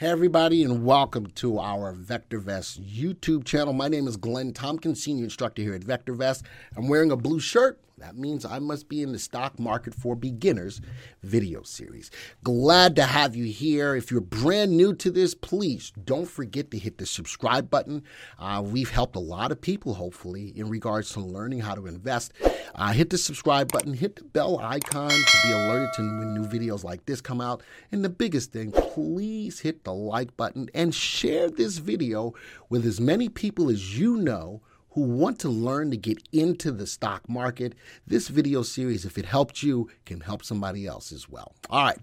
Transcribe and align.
Hey, 0.00 0.06
everybody, 0.06 0.62
and 0.62 0.84
welcome 0.84 1.26
to 1.26 1.58
our 1.58 1.92
VectorVest 1.92 2.78
YouTube 2.88 3.44
channel. 3.44 3.72
My 3.72 3.88
name 3.88 4.06
is 4.06 4.16
Glenn 4.16 4.52
Tompkins, 4.52 5.02
Senior 5.02 5.24
Instructor 5.24 5.60
here 5.60 5.74
at 5.74 5.80
VectorVest. 5.80 6.44
I'm 6.76 6.86
wearing 6.86 7.10
a 7.10 7.16
blue 7.16 7.40
shirt 7.40 7.80
that 8.00 8.16
means 8.16 8.44
I 8.44 8.58
must 8.58 8.88
be 8.88 9.02
in 9.02 9.12
the 9.12 9.18
stock 9.18 9.58
market 9.58 9.94
for 9.94 10.14
beginners 10.14 10.80
video 11.22 11.62
series. 11.62 12.10
Glad 12.42 12.96
to 12.96 13.04
have 13.04 13.34
you 13.34 13.44
here. 13.44 13.94
If 13.94 14.10
you're 14.10 14.20
brand 14.20 14.76
new 14.76 14.94
to 14.94 15.10
this, 15.10 15.34
please 15.34 15.92
don't 16.04 16.28
forget 16.28 16.70
to 16.70 16.78
hit 16.78 16.98
the 16.98 17.06
subscribe 17.06 17.70
button. 17.70 18.02
Uh, 18.38 18.62
we've 18.64 18.90
helped 18.90 19.16
a 19.16 19.20
lot 19.20 19.52
of 19.52 19.60
people, 19.60 19.94
hopefully, 19.94 20.52
in 20.56 20.68
regards 20.68 21.12
to 21.12 21.20
learning 21.20 21.60
how 21.60 21.74
to 21.74 21.86
invest. 21.86 22.32
Uh, 22.74 22.92
hit 22.92 23.10
the 23.10 23.18
subscribe 23.18 23.70
button, 23.72 23.94
hit 23.94 24.16
the 24.16 24.24
bell 24.24 24.58
icon 24.58 25.10
to 25.10 25.38
be 25.44 25.52
alerted 25.52 25.92
to 25.94 26.02
when 26.02 26.34
new 26.34 26.46
videos 26.46 26.84
like 26.84 27.04
this 27.06 27.20
come 27.20 27.40
out. 27.40 27.62
And 27.92 28.04
the 28.04 28.08
biggest 28.08 28.52
thing, 28.52 28.72
please 28.72 29.60
hit 29.60 29.84
the 29.84 29.92
like 29.92 30.36
button 30.36 30.68
and 30.74 30.94
share 30.94 31.50
this 31.50 31.78
video 31.78 32.34
with 32.68 32.86
as 32.86 33.00
many 33.00 33.28
people 33.28 33.70
as 33.70 33.98
you 33.98 34.16
know 34.16 34.62
who 34.98 35.04
want 35.04 35.38
to 35.38 35.48
learn 35.48 35.92
to 35.92 35.96
get 35.96 36.20
into 36.32 36.72
the 36.72 36.84
stock 36.84 37.28
market, 37.28 37.72
this 38.08 38.26
video 38.26 38.62
series, 38.62 39.04
if 39.04 39.16
it 39.16 39.24
helped 39.24 39.62
you, 39.62 39.88
can 40.04 40.18
help 40.18 40.44
somebody 40.44 40.88
else 40.88 41.12
as 41.12 41.28
well. 41.28 41.54
All 41.70 41.84
right, 41.84 41.98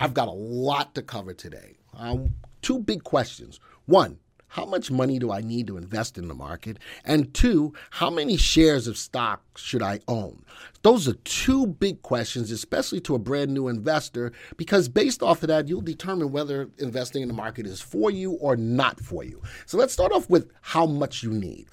I've 0.00 0.14
got 0.14 0.26
a 0.26 0.32
lot 0.32 0.94
to 0.94 1.02
cover 1.02 1.34
today. 1.34 1.76
Um, 1.92 2.34
two 2.62 2.78
big 2.78 3.04
questions. 3.04 3.60
One, 3.84 4.20
how 4.48 4.64
much 4.64 4.90
money 4.90 5.18
do 5.18 5.30
I 5.30 5.42
need 5.42 5.66
to 5.66 5.76
invest 5.76 6.16
in 6.16 6.28
the 6.28 6.34
market? 6.34 6.78
And 7.04 7.32
two, 7.34 7.74
how 7.90 8.08
many 8.08 8.38
shares 8.38 8.86
of 8.86 8.96
stock 8.96 9.42
should 9.58 9.82
I 9.82 10.00
own? 10.08 10.42
Those 10.80 11.06
are 11.06 11.12
two 11.24 11.66
big 11.66 12.00
questions, 12.00 12.50
especially 12.50 13.00
to 13.02 13.14
a 13.14 13.18
brand 13.18 13.52
new 13.52 13.68
investor, 13.68 14.32
because 14.56 14.88
based 14.88 15.22
off 15.22 15.42
of 15.42 15.48
that, 15.48 15.68
you'll 15.68 15.82
determine 15.82 16.32
whether 16.32 16.70
investing 16.78 17.20
in 17.20 17.28
the 17.28 17.34
market 17.34 17.66
is 17.66 17.82
for 17.82 18.10
you 18.10 18.32
or 18.32 18.56
not 18.56 18.98
for 18.98 19.22
you. 19.22 19.42
So 19.66 19.76
let's 19.76 19.92
start 19.92 20.10
off 20.10 20.30
with 20.30 20.50
how 20.62 20.86
much 20.86 21.22
you 21.22 21.32
need. 21.32 21.66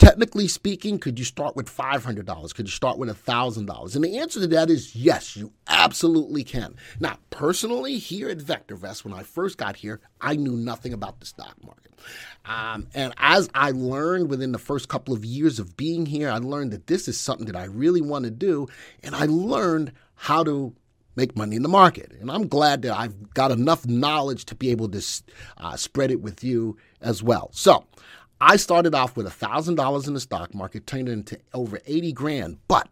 Technically 0.00 0.48
speaking, 0.48 0.98
could 0.98 1.18
you 1.18 1.26
start 1.26 1.54
with 1.54 1.68
$500? 1.68 2.54
Could 2.54 2.66
you 2.66 2.72
start 2.72 2.96
with 2.96 3.10
$1,000? 3.10 3.94
And 3.94 4.02
the 4.02 4.16
answer 4.16 4.40
to 4.40 4.46
that 4.46 4.70
is 4.70 4.96
yes, 4.96 5.36
you 5.36 5.52
absolutely 5.68 6.42
can. 6.42 6.74
Now, 6.98 7.18
personally, 7.28 7.98
here 7.98 8.30
at 8.30 8.38
VectorVest, 8.38 9.04
when 9.04 9.12
I 9.12 9.24
first 9.24 9.58
got 9.58 9.76
here, 9.76 10.00
I 10.18 10.36
knew 10.36 10.56
nothing 10.56 10.94
about 10.94 11.20
the 11.20 11.26
stock 11.26 11.54
market. 11.62 11.92
Um, 12.46 12.86
and 12.94 13.12
as 13.18 13.50
I 13.52 13.72
learned 13.72 14.30
within 14.30 14.52
the 14.52 14.58
first 14.58 14.88
couple 14.88 15.12
of 15.12 15.22
years 15.22 15.58
of 15.58 15.76
being 15.76 16.06
here, 16.06 16.30
I 16.30 16.38
learned 16.38 16.70
that 16.70 16.86
this 16.86 17.06
is 17.06 17.20
something 17.20 17.44
that 17.44 17.56
I 17.56 17.64
really 17.64 18.00
want 18.00 18.24
to 18.24 18.30
do. 18.30 18.68
And 19.02 19.14
I 19.14 19.26
learned 19.26 19.92
how 20.14 20.42
to 20.44 20.74
make 21.14 21.36
money 21.36 21.56
in 21.56 21.62
the 21.62 21.68
market. 21.68 22.12
And 22.18 22.30
I'm 22.30 22.48
glad 22.48 22.80
that 22.82 22.96
I've 22.96 23.34
got 23.34 23.50
enough 23.50 23.86
knowledge 23.86 24.46
to 24.46 24.54
be 24.54 24.70
able 24.70 24.88
to 24.88 25.02
uh, 25.58 25.76
spread 25.76 26.10
it 26.10 26.22
with 26.22 26.42
you 26.42 26.78
as 27.02 27.22
well. 27.22 27.50
So, 27.52 27.84
I 28.40 28.56
started 28.56 28.94
off 28.94 29.16
with 29.16 29.26
$1,000 29.26 30.06
in 30.06 30.14
the 30.14 30.20
stock 30.20 30.54
market, 30.54 30.86
turned 30.86 31.08
it 31.08 31.12
into 31.12 31.38
over 31.52 31.78
80 31.86 32.12
grand, 32.12 32.58
but 32.68 32.88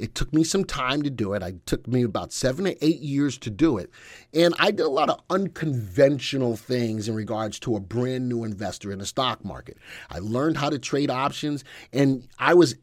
it 0.00 0.14
took 0.14 0.32
me 0.32 0.42
some 0.44 0.64
time 0.64 1.02
to 1.02 1.10
do 1.10 1.34
it. 1.34 1.42
It 1.42 1.66
took 1.66 1.86
me 1.86 2.02
about 2.02 2.32
seven 2.32 2.66
or 2.66 2.72
eight 2.80 3.00
years 3.00 3.36
to 3.38 3.50
do 3.50 3.76
it. 3.76 3.90
And 4.32 4.54
I 4.58 4.70
did 4.70 4.86
a 4.86 4.88
lot 4.88 5.10
of 5.10 5.20
unconventional 5.28 6.56
things 6.56 7.06
in 7.06 7.14
regards 7.14 7.60
to 7.60 7.76
a 7.76 7.80
brand 7.80 8.28
new 8.28 8.42
investor 8.42 8.90
in 8.90 8.98
the 8.98 9.06
stock 9.06 9.44
market. 9.44 9.76
I 10.08 10.18
learned 10.18 10.56
how 10.56 10.70
to 10.70 10.78
trade 10.78 11.10
options, 11.10 11.64
and 11.92 12.26
I 12.38 12.54
was 12.54 12.76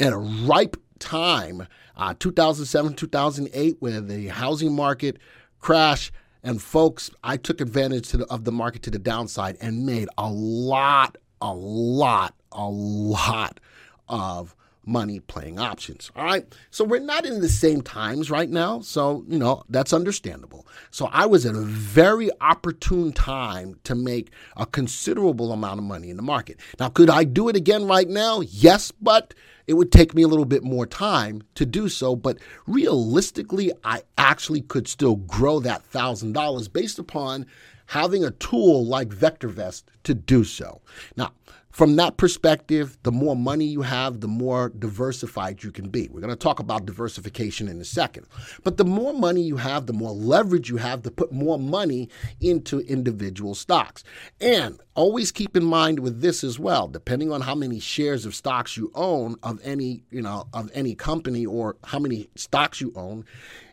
at 0.00 0.12
a 0.12 0.18
ripe 0.18 0.76
time, 0.98 1.68
uh, 1.96 2.14
2007, 2.18 2.94
2008, 2.94 3.76
where 3.78 4.00
the 4.00 4.26
housing 4.26 4.74
market 4.74 5.18
crashed. 5.60 6.12
And 6.42 6.60
folks, 6.60 7.10
I 7.24 7.36
took 7.36 7.60
advantage 7.60 8.08
the, 8.08 8.26
of 8.26 8.44
the 8.44 8.52
market 8.52 8.82
to 8.82 8.90
the 8.90 8.98
downside 8.98 9.56
and 9.60 9.86
made 9.86 10.08
a 10.18 10.30
lot 10.30 11.16
a 11.40 11.54
lot, 11.54 12.34
a 12.52 12.68
lot 12.68 13.60
of 14.08 14.54
money 14.86 15.18
playing 15.18 15.58
options. 15.58 16.10
All 16.14 16.24
right. 16.24 16.46
So 16.70 16.84
we're 16.84 17.00
not 17.00 17.26
in 17.26 17.40
the 17.40 17.48
same 17.48 17.82
times 17.82 18.30
right 18.30 18.48
now. 18.48 18.80
So, 18.80 19.24
you 19.28 19.38
know, 19.38 19.64
that's 19.68 19.92
understandable. 19.92 20.66
So 20.92 21.06
I 21.06 21.26
was 21.26 21.44
at 21.44 21.56
a 21.56 21.60
very 21.60 22.30
opportune 22.40 23.12
time 23.12 23.78
to 23.82 23.96
make 23.96 24.30
a 24.56 24.64
considerable 24.64 25.52
amount 25.52 25.80
of 25.80 25.84
money 25.84 26.08
in 26.08 26.16
the 26.16 26.22
market. 26.22 26.60
Now, 26.78 26.88
could 26.88 27.10
I 27.10 27.24
do 27.24 27.48
it 27.48 27.56
again 27.56 27.86
right 27.86 28.08
now? 28.08 28.40
Yes, 28.42 28.92
but 28.92 29.34
it 29.66 29.74
would 29.74 29.90
take 29.90 30.14
me 30.14 30.22
a 30.22 30.28
little 30.28 30.44
bit 30.44 30.62
more 30.62 30.86
time 30.86 31.42
to 31.56 31.66
do 31.66 31.88
so. 31.88 32.14
But 32.14 32.38
realistically, 32.68 33.72
I 33.82 34.02
actually 34.16 34.60
could 34.60 34.86
still 34.86 35.16
grow 35.16 35.58
that 35.60 35.82
$1,000 35.90 36.72
based 36.72 37.00
upon 37.00 37.46
having 37.86 38.24
a 38.24 38.30
tool 38.32 38.84
like 38.84 39.08
VectorVest 39.08 39.84
to 40.04 40.14
do 40.14 40.44
so. 40.44 40.80
Now, 41.16 41.32
from 41.76 41.96
that 41.96 42.16
perspective, 42.16 42.96
the 43.02 43.12
more 43.12 43.36
money 43.36 43.66
you 43.66 43.82
have, 43.82 44.20
the 44.20 44.28
more 44.28 44.70
diversified 44.70 45.62
you 45.62 45.70
can 45.70 45.90
be. 45.90 46.08
We're 46.08 46.22
going 46.22 46.30
to 46.30 46.34
talk 46.34 46.58
about 46.58 46.86
diversification 46.86 47.68
in 47.68 47.78
a 47.82 47.84
second. 47.84 48.26
But 48.64 48.78
the 48.78 48.86
more 48.86 49.12
money 49.12 49.42
you 49.42 49.58
have, 49.58 49.84
the 49.84 49.92
more 49.92 50.12
leverage 50.12 50.70
you 50.70 50.78
have 50.78 51.02
to 51.02 51.10
put 51.10 51.32
more 51.32 51.58
money 51.58 52.08
into 52.40 52.80
individual 52.80 53.54
stocks. 53.54 54.04
And 54.40 54.80
always 54.94 55.30
keep 55.30 55.54
in 55.54 55.66
mind 55.66 55.98
with 55.98 56.22
this 56.22 56.42
as 56.42 56.58
well, 56.58 56.88
depending 56.88 57.30
on 57.30 57.42
how 57.42 57.54
many 57.54 57.78
shares 57.78 58.24
of 58.24 58.34
stocks 58.34 58.78
you 58.78 58.90
own 58.94 59.36
of 59.42 59.60
any, 59.62 60.02
you 60.10 60.22
know, 60.22 60.48
of 60.54 60.70
any 60.72 60.94
company 60.94 61.44
or 61.44 61.76
how 61.84 61.98
many 61.98 62.30
stocks 62.36 62.80
you 62.80 62.90
own, 62.96 63.26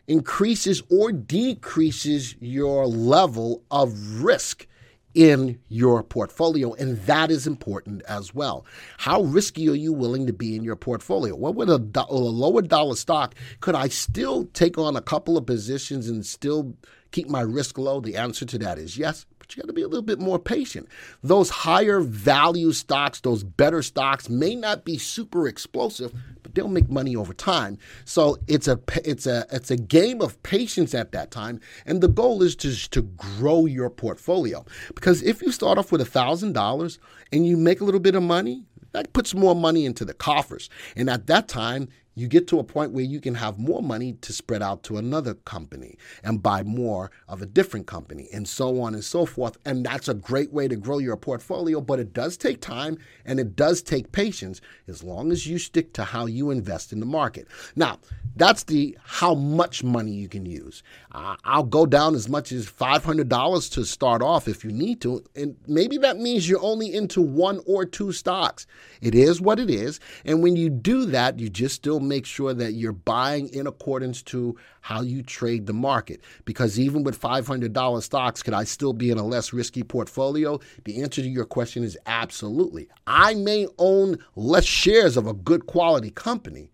increases 0.06 0.82
or 0.90 1.12
decreases 1.12 2.34
your 2.40 2.86
level 2.86 3.62
of 3.70 4.22
risk 4.22 4.66
in 5.14 5.60
your 5.68 6.02
portfolio, 6.02 6.74
and 6.74 6.98
that 7.02 7.30
is 7.30 7.46
important 7.46 8.02
as 8.02 8.34
well. 8.34 8.66
How 8.98 9.22
risky 9.22 9.68
are 9.68 9.74
you 9.74 9.92
willing 9.92 10.26
to 10.26 10.32
be 10.32 10.56
in 10.56 10.64
your 10.64 10.76
portfolio? 10.76 11.36
What 11.36 11.54
would 11.54 11.68
a, 11.68 11.80
a 12.08 12.14
lower 12.14 12.62
dollar 12.62 12.96
stock 12.96 13.34
could 13.60 13.76
I 13.76 13.88
still 13.88 14.46
take 14.46 14.76
on 14.76 14.96
a 14.96 15.00
couple 15.00 15.38
of 15.38 15.46
positions 15.46 16.08
and 16.08 16.26
still 16.26 16.74
keep 17.12 17.28
my 17.28 17.42
risk 17.42 17.78
low? 17.78 18.00
The 18.00 18.16
answer 18.16 18.44
to 18.44 18.58
that 18.58 18.78
is 18.78 18.98
yes, 18.98 19.24
but 19.44 19.56
you 19.56 19.62
got 19.62 19.66
to 19.66 19.74
be 19.74 19.82
a 19.82 19.88
little 19.88 20.02
bit 20.02 20.18
more 20.18 20.38
patient. 20.38 20.88
Those 21.22 21.50
higher 21.50 22.00
value 22.00 22.72
stocks, 22.72 23.20
those 23.20 23.44
better 23.44 23.82
stocks 23.82 24.28
may 24.28 24.54
not 24.54 24.84
be 24.84 24.96
super 24.96 25.46
explosive, 25.46 26.14
but 26.42 26.54
they'll 26.54 26.68
make 26.68 26.88
money 26.88 27.14
over 27.14 27.34
time. 27.34 27.78
So 28.04 28.38
it's 28.46 28.68
a 28.68 28.80
it's 29.04 29.26
a 29.26 29.46
it's 29.52 29.70
a 29.70 29.76
game 29.76 30.20
of 30.20 30.42
patience 30.42 30.94
at 30.94 31.12
that 31.12 31.30
time, 31.30 31.60
and 31.84 32.00
the 32.00 32.08
goal 32.08 32.42
is 32.42 32.56
to 32.56 32.74
to 32.90 33.02
grow 33.02 33.66
your 33.66 33.90
portfolio. 33.90 34.64
Because 34.94 35.22
if 35.22 35.42
you 35.42 35.52
start 35.52 35.78
off 35.78 35.92
with 35.92 36.00
a 36.00 36.06
thousand 36.06 36.52
dollars 36.54 36.98
and 37.32 37.46
you 37.46 37.56
make 37.56 37.80
a 37.80 37.84
little 37.84 38.00
bit 38.00 38.14
of 38.14 38.22
money, 38.22 38.64
that 38.92 39.12
puts 39.12 39.34
more 39.34 39.54
money 39.54 39.84
into 39.84 40.04
the 40.04 40.14
coffers. 40.14 40.70
And 40.96 41.10
at 41.10 41.26
that 41.26 41.48
time, 41.48 41.88
you 42.14 42.28
get 42.28 42.46
to 42.48 42.58
a 42.58 42.64
point 42.64 42.92
where 42.92 43.04
you 43.04 43.20
can 43.20 43.34
have 43.34 43.58
more 43.58 43.82
money 43.82 44.14
to 44.20 44.32
spread 44.32 44.62
out 44.62 44.82
to 44.84 44.96
another 44.98 45.34
company 45.34 45.98
and 46.22 46.42
buy 46.42 46.62
more 46.62 47.10
of 47.28 47.42
a 47.42 47.46
different 47.46 47.86
company 47.86 48.28
and 48.32 48.48
so 48.48 48.80
on 48.80 48.94
and 48.94 49.04
so 49.04 49.26
forth. 49.26 49.56
And 49.64 49.84
that's 49.84 50.08
a 50.08 50.14
great 50.14 50.52
way 50.52 50.68
to 50.68 50.76
grow 50.76 50.98
your 50.98 51.16
portfolio, 51.16 51.80
but 51.80 51.98
it 51.98 52.12
does 52.12 52.36
take 52.36 52.60
time 52.60 52.98
and 53.24 53.40
it 53.40 53.56
does 53.56 53.82
take 53.82 54.12
patience 54.12 54.60
as 54.88 55.02
long 55.02 55.32
as 55.32 55.46
you 55.46 55.58
stick 55.58 55.92
to 55.94 56.04
how 56.04 56.26
you 56.26 56.50
invest 56.50 56.92
in 56.92 57.00
the 57.00 57.06
market. 57.06 57.48
Now, 57.76 57.98
that's 58.36 58.64
the 58.64 58.96
how 59.04 59.34
much 59.34 59.84
money 59.84 60.12
you 60.12 60.28
can 60.28 60.44
use. 60.44 60.82
Uh, 61.12 61.36
I'll 61.44 61.62
go 61.62 61.86
down 61.86 62.14
as 62.14 62.28
much 62.28 62.50
as 62.52 62.66
$500 62.66 63.72
to 63.72 63.84
start 63.84 64.22
off 64.22 64.48
if 64.48 64.64
you 64.64 64.72
need 64.72 65.00
to. 65.02 65.22
And 65.36 65.56
maybe 65.66 65.98
that 65.98 66.18
means 66.18 66.48
you're 66.48 66.62
only 66.62 66.92
into 66.92 67.20
one 67.20 67.60
or 67.66 67.84
two 67.84 68.12
stocks. 68.12 68.66
It 69.00 69.14
is 69.14 69.40
what 69.40 69.58
it 69.58 69.70
is. 69.70 70.00
And 70.24 70.42
when 70.42 70.56
you 70.56 70.70
do 70.70 71.06
that, 71.06 71.38
you 71.38 71.48
just 71.48 71.76
still 71.76 72.00
make 72.04 72.26
sure 72.26 72.54
that 72.54 72.72
you're 72.72 72.92
buying 72.92 73.48
in 73.48 73.66
accordance 73.66 74.22
to 74.22 74.56
how 74.80 75.00
you 75.02 75.22
trade 75.22 75.66
the 75.66 75.72
market. 75.72 76.20
Because 76.44 76.78
even 76.78 77.04
with 77.04 77.20
$500 77.20 78.02
stocks, 78.02 78.42
could 78.42 78.54
I 78.54 78.64
still 78.64 78.92
be 78.92 79.10
in 79.10 79.18
a 79.18 79.26
less 79.26 79.52
risky 79.52 79.82
portfolio? 79.82 80.60
The 80.84 81.02
answer 81.02 81.22
to 81.22 81.28
your 81.28 81.44
question 81.44 81.84
is 81.84 81.98
absolutely. 82.06 82.88
I 83.06 83.34
may 83.34 83.66
own 83.78 84.18
less 84.36 84.64
shares 84.64 85.16
of 85.16 85.26
a 85.26 85.34
good 85.34 85.66
quality 85.66 86.10
company, 86.10 86.70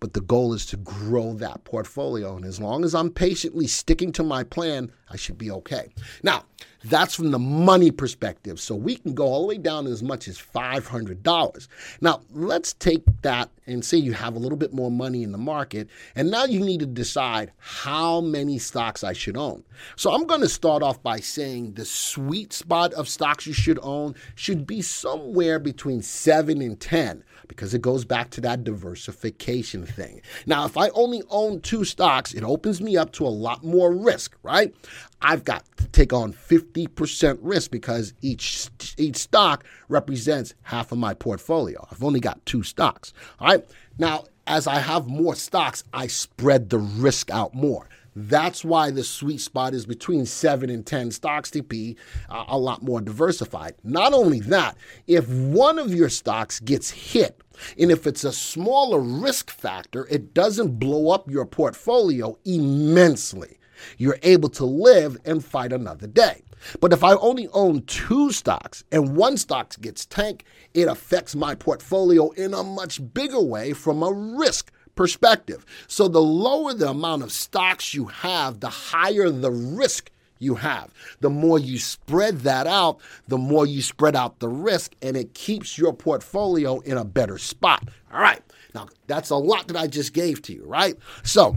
but 0.00 0.12
the 0.12 0.20
goal 0.20 0.52
is 0.52 0.66
to 0.66 0.76
grow 0.78 1.34
that 1.34 1.64
portfolio. 1.64 2.36
And 2.36 2.44
as 2.44 2.60
long 2.60 2.84
as 2.84 2.94
I'm 2.94 3.10
patiently 3.10 3.66
sticking 3.66 4.12
to 4.12 4.22
my 4.22 4.44
plan, 4.44 4.90
I 5.10 5.16
should 5.16 5.38
be 5.38 5.50
okay. 5.50 5.92
Now, 6.22 6.44
That's 6.84 7.14
from 7.14 7.30
the 7.30 7.38
money 7.38 7.90
perspective. 7.90 8.60
So 8.60 8.74
we 8.74 8.96
can 8.96 9.14
go 9.14 9.24
all 9.24 9.42
the 9.42 9.46
way 9.46 9.58
down 9.58 9.86
as 9.86 10.02
much 10.02 10.28
as 10.28 10.38
$500. 10.38 11.68
Now, 12.02 12.20
let's 12.30 12.74
take 12.74 13.04
that 13.22 13.48
and 13.66 13.82
say 13.82 13.96
you 13.96 14.12
have 14.12 14.36
a 14.36 14.38
little 14.38 14.58
bit 14.58 14.74
more 14.74 14.90
money 14.90 15.22
in 15.22 15.32
the 15.32 15.38
market. 15.38 15.88
And 16.14 16.30
now 16.30 16.44
you 16.44 16.60
need 16.60 16.80
to 16.80 16.86
decide 16.86 17.52
how 17.56 18.20
many 18.20 18.58
stocks 18.58 19.02
I 19.02 19.14
should 19.14 19.38
own. 19.38 19.64
So 19.96 20.12
I'm 20.12 20.26
going 20.26 20.42
to 20.42 20.48
start 20.48 20.82
off 20.82 21.02
by 21.02 21.20
saying 21.20 21.72
the 21.72 21.86
sweet 21.86 22.52
spot 22.52 22.92
of 22.92 23.08
stocks 23.08 23.46
you 23.46 23.54
should 23.54 23.78
own 23.82 24.14
should 24.34 24.66
be 24.66 24.82
somewhere 24.82 25.58
between 25.58 26.02
seven 26.02 26.60
and 26.60 26.78
10 26.78 27.24
because 27.48 27.74
it 27.74 27.82
goes 27.82 28.04
back 28.04 28.30
to 28.30 28.40
that 28.42 28.64
diversification 28.64 29.86
thing. 29.86 30.20
Now, 30.46 30.64
if 30.64 30.76
I 30.76 30.88
only 30.90 31.22
own 31.30 31.60
two 31.60 31.84
stocks, 31.84 32.34
it 32.34 32.42
opens 32.44 32.80
me 32.80 32.96
up 32.96 33.12
to 33.12 33.26
a 33.26 33.28
lot 33.28 33.64
more 33.64 33.92
risk, 33.92 34.36
right? 34.42 34.74
I've 35.22 35.44
got 35.44 35.64
to 35.78 35.88
take 35.88 36.12
on 36.12 36.32
50% 36.32 37.38
risk 37.40 37.70
because 37.70 38.14
each 38.20 38.68
each 38.98 39.16
stock 39.16 39.64
represents 39.88 40.54
half 40.62 40.92
of 40.92 40.98
my 40.98 41.14
portfolio. 41.14 41.86
I've 41.90 42.04
only 42.04 42.20
got 42.20 42.44
two 42.46 42.62
stocks. 42.62 43.12
All 43.40 43.48
right. 43.48 43.64
Now, 43.98 44.24
as 44.46 44.66
I 44.66 44.78
have 44.78 45.06
more 45.06 45.34
stocks, 45.34 45.84
I 45.92 46.06
spread 46.06 46.70
the 46.70 46.78
risk 46.78 47.30
out 47.30 47.54
more. 47.54 47.88
That's 48.16 48.64
why 48.64 48.90
the 48.90 49.02
sweet 49.04 49.40
spot 49.40 49.74
is 49.74 49.86
between 49.86 50.26
seven 50.26 50.70
and 50.70 50.86
10 50.86 51.10
stocks 51.10 51.50
to 51.52 51.62
be 51.62 51.96
uh, 52.28 52.44
a 52.48 52.58
lot 52.58 52.82
more 52.82 53.00
diversified. 53.00 53.74
Not 53.82 54.12
only 54.12 54.40
that, 54.40 54.76
if 55.06 55.28
one 55.28 55.78
of 55.78 55.92
your 55.92 56.08
stocks 56.08 56.60
gets 56.60 56.90
hit, 56.90 57.40
and 57.78 57.90
if 57.90 58.06
it's 58.06 58.24
a 58.24 58.32
smaller 58.32 59.00
risk 59.00 59.50
factor, 59.50 60.06
it 60.10 60.34
doesn't 60.34 60.78
blow 60.78 61.10
up 61.10 61.30
your 61.30 61.46
portfolio 61.46 62.38
immensely. 62.44 63.58
You're 63.98 64.18
able 64.22 64.48
to 64.50 64.64
live 64.64 65.18
and 65.24 65.44
fight 65.44 65.72
another 65.72 66.06
day. 66.06 66.42
But 66.80 66.92
if 66.92 67.04
I 67.04 67.14
only 67.14 67.48
own 67.48 67.82
two 67.82 68.32
stocks 68.32 68.84
and 68.90 69.16
one 69.16 69.36
stock 69.36 69.78
gets 69.80 70.06
tanked, 70.06 70.44
it 70.72 70.88
affects 70.88 71.34
my 71.34 71.54
portfolio 71.54 72.30
in 72.30 72.54
a 72.54 72.62
much 72.62 73.00
bigger 73.12 73.40
way 73.40 73.72
from 73.72 74.02
a 74.02 74.12
risk 74.12 74.72
perspective. 74.94 75.64
So 75.86 76.08
the 76.08 76.22
lower 76.22 76.74
the 76.74 76.90
amount 76.90 77.22
of 77.22 77.32
stocks 77.32 77.94
you 77.94 78.06
have, 78.06 78.60
the 78.60 78.68
higher 78.68 79.30
the 79.30 79.50
risk 79.50 80.10
you 80.38 80.56
have. 80.56 80.92
The 81.20 81.30
more 81.30 81.58
you 81.58 81.78
spread 81.78 82.40
that 82.40 82.66
out, 82.66 82.98
the 83.28 83.38
more 83.38 83.66
you 83.66 83.82
spread 83.82 84.16
out 84.16 84.40
the 84.40 84.48
risk, 84.48 84.94
and 85.02 85.16
it 85.16 85.34
keeps 85.34 85.78
your 85.78 85.92
portfolio 85.92 86.80
in 86.80 86.96
a 86.96 87.04
better 87.04 87.38
spot. 87.38 87.88
All 88.12 88.20
right. 88.20 88.42
Now, 88.74 88.88
that's 89.06 89.30
a 89.30 89.36
lot 89.36 89.68
that 89.68 89.76
I 89.76 89.86
just 89.86 90.12
gave 90.12 90.42
to 90.42 90.52
you, 90.52 90.64
right? 90.66 90.96
So, 91.22 91.56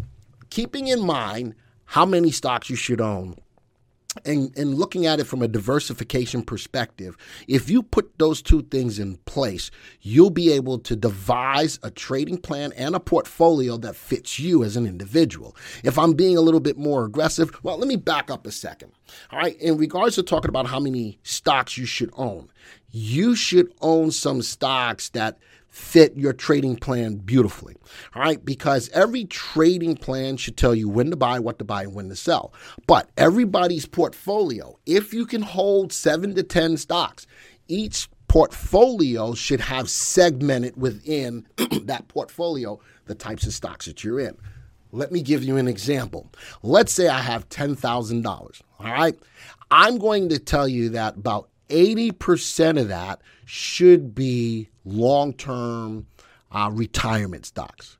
keeping 0.49 0.87
in 0.87 1.01
mind 1.01 1.55
how 1.85 2.05
many 2.05 2.31
stocks 2.31 2.69
you 2.69 2.75
should 2.75 3.01
own 3.01 3.35
and, 4.25 4.57
and 4.57 4.75
looking 4.75 5.05
at 5.05 5.19
it 5.19 5.25
from 5.25 5.41
a 5.41 5.47
diversification 5.47 6.41
perspective, 6.43 7.17
if 7.47 7.69
you 7.69 7.83
put 7.83 8.17
those 8.17 8.41
two 8.41 8.63
things 8.63 8.99
in 8.99 9.17
place, 9.25 9.71
you'll 10.01 10.29
be 10.29 10.51
able 10.51 10.79
to 10.79 10.95
devise 10.95 11.79
a 11.83 11.91
trading 11.91 12.37
plan 12.37 12.71
and 12.73 12.95
a 12.95 12.99
portfolio 12.99 13.77
that 13.77 13.95
fits 13.95 14.39
you 14.39 14.63
as 14.63 14.75
an 14.75 14.85
individual. 14.85 15.55
If 15.83 15.97
I'm 15.97 16.13
being 16.13 16.37
a 16.37 16.41
little 16.41 16.59
bit 16.59 16.77
more 16.77 17.05
aggressive, 17.05 17.51
well, 17.63 17.77
let 17.77 17.87
me 17.87 17.95
back 17.95 18.29
up 18.29 18.45
a 18.45 18.51
second. 18.51 18.91
All 19.31 19.39
right, 19.39 19.59
in 19.59 19.77
regards 19.77 20.15
to 20.15 20.23
talking 20.23 20.49
about 20.49 20.67
how 20.67 20.79
many 20.79 21.19
stocks 21.23 21.77
you 21.77 21.85
should 21.85 22.11
own, 22.17 22.49
you 22.89 23.35
should 23.35 23.71
own 23.81 24.11
some 24.11 24.41
stocks 24.41 25.09
that 25.09 25.37
fit 25.77 26.17
your 26.17 26.33
trading 26.33 26.75
plan 26.75 27.15
beautifully. 27.15 27.75
All 28.15 28.21
right, 28.21 28.43
because 28.43 28.89
every 28.89 29.25
trading 29.25 29.95
plan 29.95 30.35
should 30.35 30.57
tell 30.57 30.73
you 30.73 30.89
when 30.89 31.11
to 31.11 31.15
buy, 31.15 31.39
what 31.39 31.59
to 31.59 31.65
buy, 31.65 31.83
and 31.83 31.93
when 31.93 32.09
to 32.09 32.15
sell. 32.15 32.51
But 32.87 33.09
everybody's 33.15 33.85
portfolio, 33.85 34.77
if 34.85 35.13
you 35.13 35.25
can 35.25 35.43
hold 35.43 35.93
seven 35.93 36.33
to 36.35 36.43
10 36.43 36.77
stocks, 36.77 37.27
each 37.67 38.09
portfolio 38.27 39.33
should 39.35 39.61
have 39.61 39.89
segmented 39.89 40.75
within 40.75 41.47
that 41.83 42.07
portfolio 42.07 42.79
the 43.05 43.15
types 43.15 43.45
of 43.45 43.53
stocks 43.53 43.85
that 43.85 44.03
you're 44.03 44.19
in. 44.19 44.35
Let 44.91 45.11
me 45.11 45.21
give 45.21 45.43
you 45.43 45.57
an 45.57 45.67
example. 45.67 46.31
Let's 46.63 46.91
say 46.91 47.07
I 47.07 47.21
have 47.21 47.47
$10,000. 47.49 48.25
All 48.79 48.85
right. 48.85 49.17
I'm 49.69 49.99
going 49.99 50.29
to 50.29 50.39
tell 50.39 50.67
you 50.67 50.89
that 50.89 51.17
about 51.17 51.49
80% 51.69 52.79
of 52.79 52.87
that 52.87 53.21
should 53.45 54.15
be 54.15 54.69
long 54.87 55.33
term 55.33 56.07
uh, 56.51 56.69
retirement 56.73 57.45
stocks. 57.45 57.97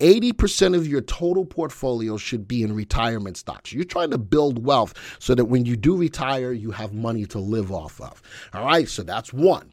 80% 0.00 0.74
of 0.74 0.88
your 0.88 1.00
total 1.00 1.44
portfolio 1.44 2.16
should 2.16 2.48
be 2.48 2.64
in 2.64 2.74
retirement 2.74 3.36
stocks. 3.36 3.72
You're 3.72 3.84
trying 3.84 4.10
to 4.10 4.18
build 4.18 4.64
wealth 4.64 4.94
so 5.20 5.34
that 5.36 5.44
when 5.44 5.64
you 5.64 5.76
do 5.76 5.96
retire, 5.96 6.52
you 6.52 6.72
have 6.72 6.92
money 6.92 7.24
to 7.26 7.38
live 7.38 7.70
off 7.70 8.00
of. 8.00 8.20
All 8.52 8.64
right, 8.64 8.88
so 8.88 9.04
that's 9.04 9.32
one. 9.32 9.72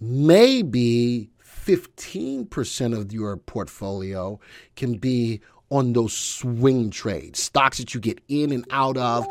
Maybe 0.00 1.30
15% 1.64 2.98
of 2.98 3.12
your 3.12 3.36
portfolio 3.36 4.40
can 4.74 4.94
be 4.94 5.40
on 5.70 5.92
those 5.92 6.12
swing 6.12 6.90
trades, 6.90 7.40
stocks 7.40 7.78
that 7.78 7.94
you 7.94 8.00
get 8.00 8.20
in 8.28 8.52
and 8.52 8.66
out 8.70 8.96
of 8.96 9.26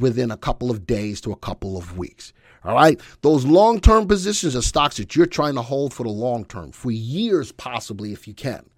within 0.00 0.30
a 0.30 0.36
couple 0.36 0.70
of 0.70 0.86
days 0.86 1.20
to 1.20 1.30
a 1.30 1.36
couple 1.36 1.76
of 1.76 1.98
weeks. 1.98 2.32
All 2.64 2.74
right. 2.74 3.00
Those 3.20 3.44
long 3.44 3.80
term 3.80 4.06
positions 4.06 4.56
are 4.56 4.62
stocks 4.62 4.96
that 4.96 5.14
you're 5.14 5.26
trying 5.26 5.54
to 5.54 5.62
hold 5.62 5.92
for 5.92 6.04
the 6.04 6.10
long 6.10 6.44
term, 6.44 6.72
for 6.72 6.90
years 6.90 7.52
possibly, 7.52 8.12
if 8.12 8.26
you 8.26 8.34
can. 8.34 8.68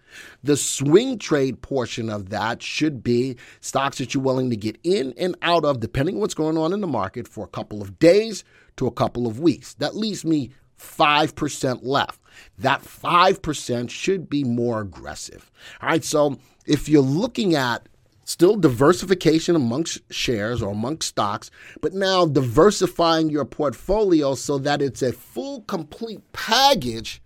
The 0.43 0.56
swing 0.56 1.19
trade 1.19 1.62
portion 1.62 2.09
of 2.09 2.31
that 2.31 2.62
should 2.62 3.03
be 3.03 3.37
stocks 3.61 3.99
that 3.99 4.15
you're 4.15 4.23
willing 4.23 4.50
to 4.50 4.56
get 4.56 4.79
in 4.83 5.12
and 5.19 5.37
out 5.43 5.65
of, 5.65 5.81
depending 5.81 6.17
on 6.17 6.21
what's 6.21 6.35
going 6.35 6.56
on 6.56 6.73
in 6.73 6.81
the 6.81 6.87
market, 6.87 7.29
for 7.29 7.44
a 7.44 7.49
couple 7.49 7.83
of 7.83 7.99
days 7.99 8.44
to 8.77 8.87
a 8.87 8.93
couple 8.93 9.27
of 9.27 9.41
weeks. 9.41 9.75
That 9.75 9.94
leaves 9.94 10.25
me 10.25 10.50
5% 10.81 11.81
left. 11.83 12.21
That 12.59 12.83
5% 12.83 13.91
should 13.91 14.29
be 14.29 14.44
more 14.44 14.81
aggressive. 14.81 15.50
All 15.81 15.88
right. 15.88 16.05
So 16.05 16.38
if 16.67 16.88
you're 16.88 17.03
looking 17.03 17.55
at 17.55 17.88
Still 18.28 18.56
diversification 18.56 19.55
amongst 19.55 20.00
shares 20.12 20.61
or 20.61 20.73
amongst 20.73 21.11
stocks, 21.11 21.49
but 21.81 21.94
now 21.94 22.26
diversifying 22.26 23.31
your 23.31 23.44
portfolio 23.44 24.34
so 24.34 24.58
that 24.58 24.82
it's 24.82 25.00
a 25.00 25.12
full, 25.12 25.61
complete 25.62 26.20
package 26.32 27.23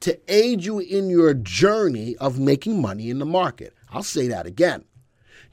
to 0.00 0.18
aid 0.26 0.64
you 0.64 0.80
in 0.80 1.08
your 1.08 1.34
journey 1.34 2.16
of 2.16 2.40
making 2.40 2.82
money 2.82 3.10
in 3.10 3.20
the 3.20 3.24
market. 3.24 3.74
I'll 3.92 4.02
say 4.02 4.26
that 4.26 4.44
again. 4.44 4.84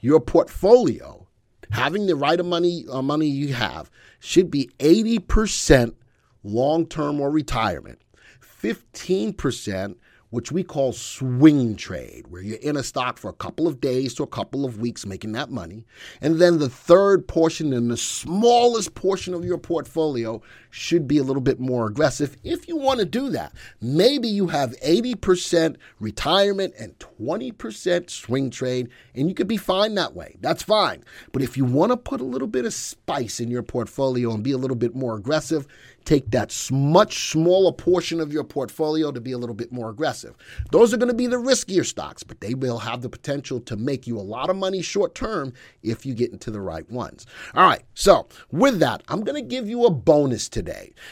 Your 0.00 0.18
portfolio, 0.18 1.28
having 1.70 2.06
the 2.08 2.16
right 2.16 2.40
of 2.40 2.46
money, 2.46 2.84
uh, 2.90 3.02
money 3.02 3.28
you 3.28 3.54
have, 3.54 3.88
should 4.18 4.50
be 4.50 4.68
80% 4.80 5.94
long 6.42 6.86
term 6.86 7.20
or 7.20 7.30
retirement, 7.30 8.00
15% 8.42 9.94
which 10.32 10.50
we 10.50 10.62
call 10.62 10.94
swing 10.94 11.76
trade, 11.76 12.26
where 12.30 12.40
you're 12.40 12.56
in 12.60 12.74
a 12.74 12.82
stock 12.82 13.18
for 13.18 13.28
a 13.28 13.34
couple 13.34 13.68
of 13.68 13.82
days 13.82 14.14
to 14.14 14.22
a 14.22 14.26
couple 14.26 14.64
of 14.64 14.80
weeks 14.80 15.04
making 15.04 15.32
that 15.32 15.50
money. 15.50 15.84
And 16.22 16.40
then 16.40 16.58
the 16.58 16.70
third 16.70 17.28
portion 17.28 17.74
and 17.74 17.90
the 17.90 17.98
smallest 17.98 18.94
portion 18.94 19.34
of 19.34 19.44
your 19.44 19.58
portfolio 19.58 20.40
should 20.72 21.06
be 21.06 21.18
a 21.18 21.22
little 21.22 21.42
bit 21.42 21.60
more 21.60 21.86
aggressive 21.86 22.34
if 22.42 22.66
you 22.66 22.76
want 22.76 22.98
to 22.98 23.04
do 23.04 23.28
that. 23.28 23.52
Maybe 23.80 24.26
you 24.26 24.48
have 24.48 24.74
80% 24.80 25.76
retirement 26.00 26.72
and 26.78 26.98
20% 26.98 28.08
swing 28.08 28.50
trade, 28.50 28.88
and 29.14 29.28
you 29.28 29.34
could 29.34 29.46
be 29.46 29.58
fine 29.58 29.94
that 29.94 30.14
way. 30.14 30.36
That's 30.40 30.62
fine. 30.62 31.04
But 31.30 31.42
if 31.42 31.58
you 31.58 31.66
want 31.66 31.92
to 31.92 31.96
put 31.98 32.22
a 32.22 32.24
little 32.24 32.48
bit 32.48 32.64
of 32.64 32.72
spice 32.72 33.38
in 33.38 33.50
your 33.50 33.62
portfolio 33.62 34.32
and 34.32 34.42
be 34.42 34.52
a 34.52 34.58
little 34.58 34.76
bit 34.76 34.94
more 34.94 35.14
aggressive, 35.14 35.66
take 36.04 36.30
that 36.30 36.52
much 36.72 37.30
smaller 37.30 37.72
portion 37.72 38.20
of 38.20 38.32
your 38.32 38.44
portfolio 38.44 39.12
to 39.12 39.20
be 39.20 39.32
a 39.32 39.38
little 39.38 39.54
bit 39.54 39.72
more 39.72 39.90
aggressive. 39.90 40.34
Those 40.70 40.92
are 40.92 40.96
going 40.96 41.10
to 41.10 41.14
be 41.14 41.26
the 41.26 41.36
riskier 41.36 41.84
stocks, 41.84 42.22
but 42.22 42.40
they 42.40 42.54
will 42.54 42.78
have 42.78 43.02
the 43.02 43.08
potential 43.08 43.60
to 43.60 43.76
make 43.76 44.06
you 44.06 44.18
a 44.18 44.20
lot 44.20 44.50
of 44.50 44.56
money 44.56 44.82
short 44.82 45.14
term 45.14 45.52
if 45.82 46.06
you 46.06 46.14
get 46.14 46.32
into 46.32 46.50
the 46.50 46.60
right 46.60 46.88
ones. 46.90 47.26
All 47.54 47.66
right, 47.66 47.82
so 47.94 48.26
with 48.50 48.78
that, 48.80 49.02
I'm 49.08 49.22
going 49.22 49.40
to 49.40 49.48
give 49.48 49.68
you 49.68 49.84
a 49.84 49.90
bonus 49.90 50.48
today. 50.48 50.61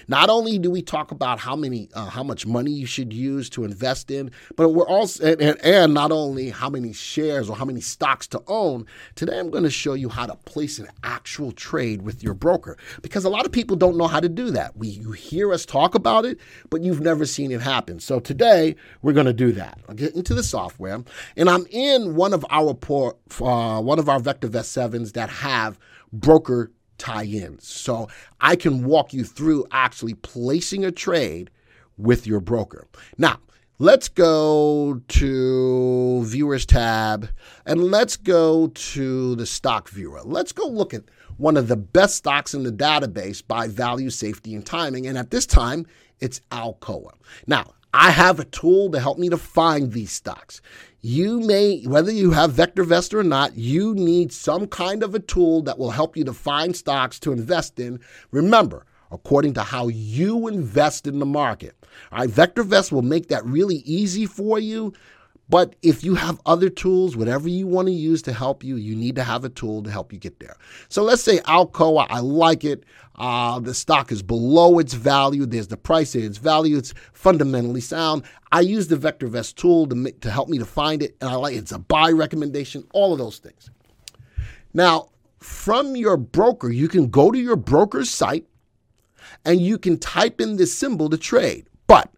Not 0.09 0.31
only 0.31 0.59
do 0.59 0.71
we 0.71 0.83
talk 0.83 1.11
about 1.11 1.41
how 1.41 1.57
many, 1.57 1.89
uh, 1.95 2.07
how 2.07 2.23
much 2.23 2.47
money 2.47 2.71
you 2.71 2.87
should 2.87 3.13
use 3.13 3.51
to 3.51 3.65
invest 3.65 4.11
in, 4.11 4.31
but 4.57 4.71
we're 4.71 4.87
also, 4.87 5.25
and, 5.25 5.41
and, 5.41 5.61
and 5.65 5.95
not 5.95 6.13
only 6.13 6.51
how 6.51 6.71
many 6.71 6.93
shares 6.93 7.49
or 7.51 7.57
how 7.57 7.65
many 7.65 7.81
stocks 7.81 8.27
to 8.29 8.43
own. 8.47 8.87
Today, 9.15 9.39
I'm 9.39 9.51
going 9.51 9.65
to 9.65 9.71
show 9.71 9.95
you 9.95 10.09
how 10.09 10.27
to 10.27 10.37
place 10.37 10.79
an 10.79 10.89
actual 11.03 11.53
trade 11.53 12.03
with 12.03 12.23
your 12.23 12.35
broker 12.35 12.77
because 13.03 13.25
a 13.25 13.31
lot 13.31 13.47
of 13.47 13.53
people 13.53 13.77
don't 13.77 13.97
know 13.97 14.07
how 14.07 14.21
to 14.21 14.29
do 14.29 14.51
that. 14.51 14.77
We 14.77 14.89
you 14.89 15.13
hear 15.13 15.53
us 15.53 15.65
talk 15.65 15.95
about 15.95 16.25
it, 16.25 16.39
but 16.69 16.83
you've 16.83 17.01
never 17.01 17.27
seen 17.27 17.51
it 17.51 17.61
happen. 17.61 18.01
So 18.01 18.21
today 18.21 18.77
we're 19.03 19.13
going 19.13 19.27
to 19.27 19.33
do 19.33 19.53
that. 19.53 19.79
I'll 19.89 19.95
get 19.95 20.15
into 20.15 20.35
the 20.35 20.43
software, 20.43 21.03
and 21.37 21.49
I'm 21.49 21.67
in 21.71 22.15
one 22.15 22.33
of 22.33 22.45
our 22.51 22.75
poor, 22.75 23.17
uh, 23.41 23.81
one 23.81 23.99
of 23.99 24.09
our 24.09 24.21
VectorVest 24.21 24.67
sevens 24.67 25.13
that 25.13 25.31
have 25.31 25.79
broker 26.13 26.71
tie-ins. 27.01 27.67
So 27.67 28.09
I 28.41 28.55
can 28.55 28.85
walk 28.85 29.13
you 29.13 29.25
through 29.25 29.67
actually 29.73 30.15
placing 30.15 30.85
a 30.85 30.93
trade 30.93 31.51
with 31.97 32.27
your 32.27 32.41
broker. 32.41 32.87
Now, 33.19 33.41
let's 33.79 34.09
go 34.09 35.01
to 35.09 36.25
viewers 36.25 36.67
tab 36.67 37.29
and 37.67 37.83
let's 37.83 38.17
go 38.17 38.69
to 38.69 39.35
the 39.35 39.47
stock 39.47 39.89
viewer. 39.89 40.21
Let's 40.23 40.53
go 40.53 40.69
look 40.69 40.95
at 40.95 41.05
one 41.39 41.57
of 41.57 41.69
the 41.69 41.77
best 41.77 42.17
stocks 42.17 42.53
in 42.53 42.63
the 42.63 42.71
database 42.71 43.43
by 43.47 43.67
value, 43.67 44.11
safety, 44.11 44.55
and 44.55 44.65
timing. 44.65 45.07
And 45.07 45.17
at 45.17 45.31
this 45.31 45.47
time, 45.47 45.87
it's 46.21 46.41
Alcoa. 46.51 47.13
Now, 47.47 47.73
I 47.93 48.11
have 48.11 48.39
a 48.39 48.45
tool 48.45 48.91
to 48.91 49.01
help 49.01 49.19
me 49.19 49.29
to 49.31 49.37
find 49.37 49.93
these 49.93 50.13
stocks. 50.13 50.61
You 51.01 51.41
may, 51.41 51.83
whether 51.83 52.13
you 52.13 52.31
have 52.33 52.53
VectorVest 52.53 53.15
or 53.15 53.23
not, 53.23 53.57
you 53.57 53.95
need 53.95 54.33
some 54.33 54.67
kind 54.67 55.03
of 55.03 55.15
a 55.15 55.19
tool 55.19 55.63
that 55.63 55.79
will 55.79 55.91
help 55.91 56.17
you 56.17 56.25
to 56.25 56.33
find 56.33 56.77
stocks 56.77 57.19
to 57.21 57.33
invest 57.33 57.81
in. 57.81 58.01
Remember, 58.31 58.85
according 59.11 59.55
to 59.55 59.63
how 59.63 59.89
you 59.89 60.47
invest 60.47 61.07
in 61.07 61.19
the 61.19 61.27
market. 61.27 61.75
All 62.13 62.21
right, 62.21 62.31
VectorVest 62.31 62.93
will 62.93 63.03
make 63.03 63.29
that 63.29 63.45
really 63.45 63.77
easy 63.77 64.27
for 64.27 64.59
you. 64.59 64.93
But 65.51 65.75
if 65.83 66.05
you 66.05 66.15
have 66.15 66.41
other 66.47 66.71
tools, 66.71 67.17
whatever 67.17 67.49
you 67.49 67.67
want 67.67 67.89
to 67.89 67.93
use 67.93 68.23
to 68.23 68.33
help 68.33 68.63
you, 68.63 68.77
you 68.77 68.95
need 68.95 69.17
to 69.17 69.25
have 69.25 69.45
a 69.45 69.49
tool 69.49 69.83
to 69.83 69.91
help 69.91 70.13
you 70.13 70.19
get 70.19 70.39
there. 70.39 70.57
So 70.89 71.03
let's 71.03 71.23
say 71.23 71.39
Alcoa, 71.41 72.07
I 72.09 72.21
like 72.21 72.65
it. 72.65 72.85
Uh, 73.17 73.59
the 73.59 73.75
stock 73.75 74.13
is 74.13 74.23
below 74.23 74.79
its 74.79 74.95
value. 74.95 75.45
There's 75.45 75.67
the 75.67 75.77
price 75.77 76.15
at 76.15 76.23
its 76.23 76.39
value. 76.39 76.79
It's 76.79 76.95
fundamentally 77.13 77.81
sound. 77.81 78.23
I 78.53 78.61
use 78.61 78.87
the 78.87 78.97
VectorVest 78.97 79.57
tool 79.57 79.89
to, 79.89 80.13
to 80.13 80.31
help 80.31 80.49
me 80.49 80.59
to 80.59 80.65
find 80.65 81.03
it, 81.03 81.17
and 81.21 81.29
I 81.29 81.35
like 81.35 81.57
it's 81.57 81.73
a 81.73 81.79
buy 81.79 82.11
recommendation. 82.13 82.87
All 82.95 83.13
of 83.13 83.19
those 83.19 83.39
things. 83.39 83.71
Now, 84.73 85.09
from 85.39 85.97
your 85.97 86.17
broker, 86.17 86.71
you 86.71 86.87
can 86.87 87.11
go 87.11 87.33
to 87.33 87.39
your 87.39 87.57
broker's 87.57 88.09
site 88.09 88.47
and 89.45 89.61
you 89.61 89.79
can 89.79 89.99
type 89.99 90.41
in 90.41 90.57
this 90.57 90.73
symbol 90.73 91.11
to 91.11 91.19
trade. 91.19 91.67
But 91.87 92.13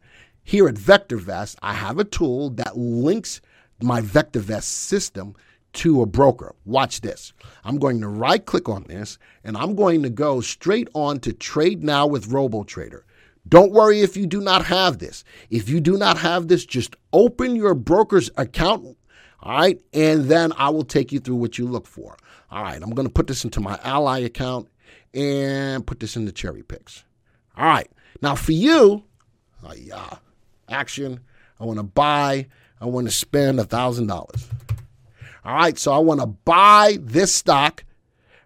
here 0.45 0.69
at 0.69 0.75
VectorVest, 0.75 1.57
I 1.63 1.75
have 1.75 1.99
a 1.99 2.05
tool 2.05 2.51
that 2.51 2.77
links 2.77 3.41
my 3.81 4.01
VectorVest 4.01 4.65
system 4.65 5.35
to 5.75 6.03
a 6.03 6.07
broker. 6.07 6.55
Watch 6.65 7.01
this. 7.01 7.33
I'm 7.65 7.79
going 7.79 8.01
to 8.01 8.09
right 8.09 8.45
click 8.45 8.69
on 8.69 8.85
this 8.85 9.19
and 9.45 9.57
I'm 9.57 9.75
going 9.75 10.03
to 10.03 10.11
go 10.11 10.41
straight 10.41 10.89
on 10.95 11.21
to 11.21 11.33
Trade 11.33 11.83
Now 11.83 12.07
with 12.07 12.29
RoboTrader. 12.29 13.03
Don't 13.49 13.73
worry 13.73 14.03
if 14.03 14.17
you 14.17 14.27
do 14.27 14.41
not 14.41 14.65
have 14.67 14.99
this. 14.99 15.25
If 15.51 15.69
you 15.69 15.81
do 15.81 15.97
not 15.97 16.19
have 16.19 16.49
this, 16.49 16.65
just 16.65 16.95
open 17.13 17.57
your 17.57 17.75
broker's 17.75 18.31
account, 18.37 18.97
all 19.41 19.53
right, 19.53 19.81
and 19.93 20.27
then 20.27 20.53
I 20.57 20.71
will 20.71 20.85
take 20.85 21.11
you 21.11 21.19
through 21.19 21.37
what 21.37 21.59
you 21.59 21.67
look 21.67 21.87
for. 21.87 22.17
All 22.51 22.63
right, 22.63 22.81
I'm 22.81 22.91
going 22.91 23.09
to 23.09 23.13
put 23.13 23.27
this 23.27 23.43
into 23.43 23.61
my 23.61 23.81
Ally 23.83 24.21
account 24.21 24.69
and 25.13 25.85
put 25.85 25.99
this 25.99 26.15
into 26.15 26.31
Cherry 26.31 26.63
Picks. 26.63 27.05
All 27.57 27.67
right. 27.67 27.91
Now 28.21 28.37
for 28.37 28.53
you, 28.53 29.03
uh, 29.67 29.75
yeah, 29.77 30.19
action. 30.69 31.21
I 31.61 31.65
want 31.65 31.79
to 31.79 31.85
buy. 31.85 32.49
I 32.81 32.87
want 32.87 33.07
to 33.07 33.13
spend 33.13 33.61
a 33.61 33.65
thousand 33.65 34.09
dollars. 34.09 34.49
All 35.45 35.55
right. 35.55 35.79
So 35.79 35.93
I 35.93 35.99
want 35.99 36.21
to 36.21 36.27
buy 36.27 36.99
this 37.01 37.35
stock. 37.35 37.85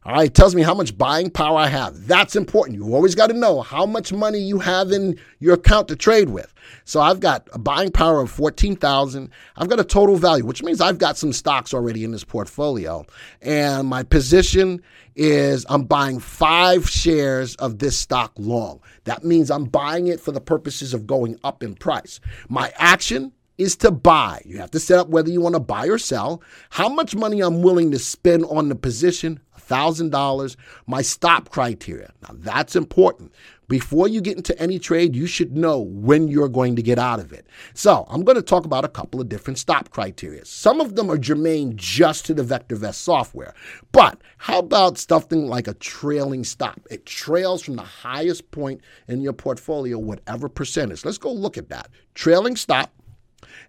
All 0.07 0.13
right. 0.13 0.29
It 0.29 0.35
tells 0.35 0.55
me 0.55 0.63
how 0.63 0.73
much 0.73 0.97
buying 0.97 1.31
power 1.31 1.59
I 1.59 1.67
have. 1.67 2.07
That's 2.07 2.37
important. 2.37 2.79
You 2.79 2.95
always 2.95 3.17
got 3.17 3.27
to 3.27 3.33
know 3.33 3.61
how 3.61 3.85
much 3.85 4.13
money 4.13 4.39
you 4.39 4.61
have 4.61 4.93
in 4.93 5.19
your 5.41 5.55
account 5.55 5.89
to 5.89 5.97
trade 5.97 6.29
with. 6.29 6.55
So 6.85 7.01
I've 7.01 7.19
got 7.19 7.49
a 7.53 7.59
buying 7.59 7.91
power 7.91 8.21
of 8.21 8.31
14,000. 8.31 9.29
I've 9.57 9.69
got 9.69 9.81
a 9.81 9.85
total 9.85 10.15
value, 10.15 10.45
which 10.45 10.63
means 10.63 10.81
I've 10.81 10.99
got 10.99 11.17
some 11.17 11.33
stocks 11.33 11.75
already 11.75 12.05
in 12.05 12.13
this 12.13 12.23
portfolio. 12.23 13.05
And 13.43 13.89
my 13.89 14.05
position 14.05 14.81
is 15.17 15.67
I'm 15.69 15.83
buying 15.83 16.21
five 16.21 16.89
shares 16.89 17.57
of 17.57 17.81
this 17.81 17.97
stock 17.97 18.31
long. 18.37 18.79
That 19.05 19.25
means 19.25 19.51
I'm 19.51 19.65
buying 19.65 20.07
it 20.07 20.21
for 20.21 20.31
the 20.31 20.41
purposes 20.41 20.95
of 20.95 21.09
going 21.09 21.37
up 21.43 21.65
in 21.65 21.75
price. 21.75 22.21
My 22.49 22.73
action 22.77 23.33
is 23.59 23.77
to 23.77 23.91
buy. 23.91 24.43
You 24.45 24.59
have 24.59 24.71
to 24.73 24.81
set 24.81 24.99
up 24.99 25.09
whether 25.09 25.31
you 25.31 25.41
want 25.41 25.55
to 25.55 25.61
buy 25.61 25.87
or 25.87 25.99
sell, 25.99 26.43
how 26.71 26.89
much 26.89 27.17
money 27.17 27.41
I'm 27.41 27.63
willing 27.63 27.91
to 27.91 27.99
spend 27.99 28.45
on 28.45 28.69
the 28.69 28.75
position, 28.75 29.41
$1,000, 29.69 30.57
my 30.87 31.03
stop 31.03 31.51
criteria. 31.51 32.13
Now, 32.23 32.35
that's 32.35 32.77
important. 32.77 33.33
Before 33.69 34.07
you 34.07 34.21
get 34.21 34.37
into 34.37 34.57
any 34.61 34.79
trade, 34.79 35.17
you 35.17 35.27
should 35.27 35.57
know 35.57 35.81
when 35.81 36.29
you're 36.29 36.49
going 36.49 36.77
to 36.77 36.83
get 36.83 37.01
out 37.01 37.19
of 37.19 37.33
it. 37.33 37.47
So, 37.75 38.07
I'm 38.09 38.23
going 38.23 38.37
to 38.37 38.43
talk 38.43 38.65
about 38.65 38.85
a 38.85 38.89
couple 38.89 39.21
of 39.21 39.29
different 39.29 39.59
stop 39.59 39.91
criteria. 39.91 40.45
Some 40.45 40.81
of 40.81 40.95
them 40.95 41.11
are 41.11 41.19
germane 41.19 41.77
just 41.77 42.27
to 42.27 42.35
the 42.35 42.45
VectorVest 42.45 42.95
software. 42.95 43.55
But 43.91 44.21
how 44.39 44.61
about 44.61 44.99
something 44.99 45.49
like 45.49 45.67
a 45.67 45.75
trailing 45.75 46.45
stop? 46.45 46.81
It 46.91 47.07
trails 47.07 47.63
from 47.63 47.75
the 47.77 47.83
highest 47.83 48.51
point 48.53 48.83
in 49.09 49.21
your 49.21 49.33
portfolio, 49.33 49.99
whatever 49.99 50.49
percentage. 50.49 51.05
Let's 51.05 51.19
go 51.19 51.33
look 51.33 51.59
at 51.59 51.69
that. 51.71 51.91
Trailing 52.15 52.55
stop. 52.55 52.93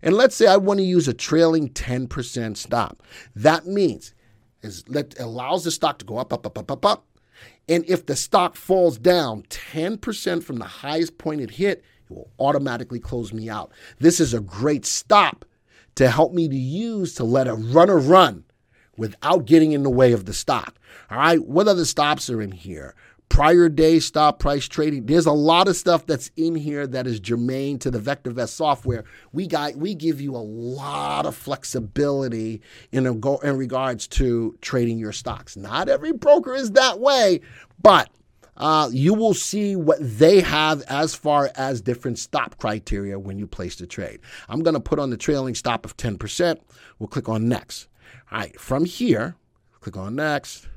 And 0.02 0.16
let's 0.16 0.36
say 0.36 0.48
I 0.48 0.58
want 0.58 0.80
to 0.80 0.86
use 0.86 1.08
a 1.08 1.14
trailing 1.14 1.70
10% 1.70 2.58
stop. 2.58 3.02
That 3.36 3.66
means 3.66 4.14
is 4.62 4.84
let 4.88 5.20
allows 5.20 5.64
the 5.64 5.72
stock 5.72 6.00
to 6.00 6.06
go 6.06 6.18
up, 6.18 6.34
up, 6.34 6.46
up, 6.46 6.58
up, 6.58 6.72
up, 6.72 6.86
up. 6.86 7.06
And 7.70 7.84
if 7.88 8.06
the 8.06 8.16
stock 8.16 8.56
falls 8.56 8.98
down 8.98 9.44
10% 9.44 10.44
from 10.44 10.58
the 10.58 10.66
highest 10.66 11.18
point 11.18 11.42
it 11.42 11.52
hit, 11.52 11.84
it 12.10 12.14
will 12.14 12.32
automatically 12.40 13.00
close 13.00 13.34
me 13.34 13.50
out. 13.50 13.72
This 14.00 14.20
is 14.20 14.34
a 14.34 14.40
great 14.40 14.86
stop 14.86 15.46
to 15.96 16.10
help 16.10 16.34
me 16.34 16.48
to 16.48 16.56
use 16.56 17.14
to 17.16 17.24
let 17.24 17.48
a 17.48 17.56
runner 17.56 17.98
run 17.98 18.46
without 18.96 19.46
getting 19.46 19.74
in 19.74 19.84
the 19.84 19.90
way 19.90 20.12
of 20.12 20.26
the 20.26 20.34
stock. 20.34 20.76
All 21.10 21.18
right, 21.18 21.46
what 21.46 21.68
other 21.68 21.86
stops 21.86 22.30
are 22.30 22.42
in 22.42 22.52
here? 22.52 22.96
Prior 23.30 23.70
day 23.70 24.00
stop 24.00 24.40
price 24.40 24.68
trading. 24.68 25.06
There's 25.06 25.26
a 25.26 25.32
lot 25.32 25.68
of 25.68 25.76
stuff 25.76 26.06
that's 26.06 26.32
in 26.36 26.56
here 26.56 26.88
that 26.88 27.08
is 27.08 27.20
germane 27.20 27.80
to 27.80 27.92
the 27.92 28.00
VectorVest 28.00 28.50
software. 28.50 29.04
We 29.32 29.48
got 29.48 29.76
we 29.76 29.96
give 29.96 30.20
you 30.22 30.36
a 30.36 30.38
lot 30.38 31.26
of 31.26 31.36
flexibility 31.36 32.62
in 32.92 33.06
a 33.06 33.14
go, 33.14 33.38
in 33.38 33.58
regards 33.58 34.08
to 34.10 34.58
trading 34.62 34.98
your 34.98 35.12
stocks. 35.12 35.56
Not 35.56 35.90
every 35.90 36.14
broker 36.14 36.56
is 36.56 36.72
that 36.72 37.00
way, 37.00 37.42
but 37.82 38.10
uh, 38.58 38.90
you 38.92 39.14
will 39.14 39.34
see 39.34 39.76
what 39.76 40.00
they 40.02 40.42
have 40.42 40.82
as 40.88 41.14
far 41.14 41.52
as 41.56 41.80
different 41.82 42.18
stop 42.18 42.58
criteria 42.58 43.20
when 43.20 43.38
you 43.38 43.46
place 43.46 43.76
the 43.76 43.86
trade. 43.86 44.20
I'm 44.50 44.62
going 44.64 44.74
to 44.74 44.80
put 44.80 45.00
on 45.00 45.12
the 45.12 45.18
trailing 45.18 45.54
stop 45.54 45.86
of 45.86 45.96
10%. 45.96 46.58
We'll 46.98 47.08
click 47.08 47.30
on 47.30 47.48
next. 47.48 47.88
All 48.32 48.40
right, 48.40 48.60
from 48.60 48.86
here, 48.86 49.36
click 49.80 49.96
on 49.96 50.16
next. 50.16 50.68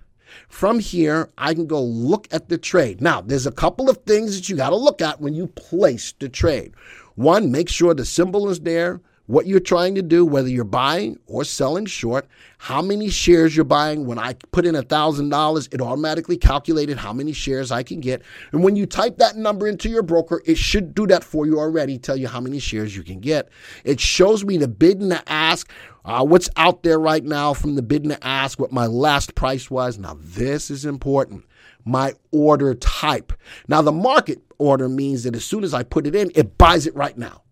From 0.48 0.78
here, 0.78 1.30
I 1.38 1.54
can 1.54 1.66
go 1.66 1.82
look 1.82 2.28
at 2.30 2.48
the 2.48 2.58
trade. 2.58 3.00
Now, 3.00 3.20
there's 3.20 3.46
a 3.46 3.52
couple 3.52 3.88
of 3.88 3.98
things 3.98 4.36
that 4.36 4.48
you 4.48 4.56
got 4.56 4.70
to 4.70 4.76
look 4.76 5.00
at 5.00 5.20
when 5.20 5.34
you 5.34 5.46
place 5.48 6.12
the 6.18 6.28
trade. 6.28 6.72
One, 7.14 7.50
make 7.50 7.68
sure 7.68 7.94
the 7.94 8.04
symbol 8.04 8.48
is 8.48 8.60
there, 8.60 9.00
what 9.30 9.46
you're 9.46 9.60
trying 9.60 9.94
to 9.94 10.02
do, 10.02 10.26
whether 10.26 10.48
you're 10.48 10.64
buying 10.64 11.16
or 11.28 11.44
selling 11.44 11.86
short, 11.86 12.26
how 12.58 12.82
many 12.82 13.08
shares 13.08 13.54
you're 13.54 13.64
buying. 13.64 14.04
When 14.04 14.18
I 14.18 14.32
put 14.50 14.66
in 14.66 14.74
$1,000, 14.74 15.72
it 15.72 15.80
automatically 15.80 16.36
calculated 16.36 16.98
how 16.98 17.12
many 17.12 17.32
shares 17.32 17.70
I 17.70 17.84
can 17.84 18.00
get. 18.00 18.22
And 18.50 18.64
when 18.64 18.74
you 18.74 18.86
type 18.86 19.18
that 19.18 19.36
number 19.36 19.68
into 19.68 19.88
your 19.88 20.02
broker, 20.02 20.42
it 20.46 20.58
should 20.58 20.96
do 20.96 21.06
that 21.06 21.22
for 21.22 21.46
you 21.46 21.60
already, 21.60 21.96
tell 21.96 22.16
you 22.16 22.26
how 22.26 22.40
many 22.40 22.58
shares 22.58 22.96
you 22.96 23.04
can 23.04 23.20
get. 23.20 23.50
It 23.84 24.00
shows 24.00 24.44
me 24.44 24.56
the 24.56 24.66
bid 24.66 25.00
and 25.00 25.12
the 25.12 25.22
ask, 25.30 25.70
uh, 26.04 26.24
what's 26.24 26.50
out 26.56 26.82
there 26.82 26.98
right 26.98 27.22
now 27.22 27.54
from 27.54 27.76
the 27.76 27.82
bid 27.82 28.02
and 28.02 28.10
the 28.10 28.26
ask, 28.26 28.58
what 28.58 28.72
my 28.72 28.86
last 28.86 29.36
price 29.36 29.70
was. 29.70 29.96
Now, 29.96 30.18
this 30.18 30.72
is 30.72 30.84
important. 30.84 31.44
My 31.84 32.14
order 32.32 32.74
type. 32.74 33.32
Now, 33.68 33.80
the 33.80 33.92
market 33.92 34.42
order 34.58 34.88
means 34.88 35.22
that 35.22 35.36
as 35.36 35.44
soon 35.44 35.62
as 35.62 35.72
I 35.72 35.84
put 35.84 36.08
it 36.08 36.16
in, 36.16 36.32
it 36.34 36.58
buys 36.58 36.88
it 36.88 36.96
right 36.96 37.16
now. 37.16 37.42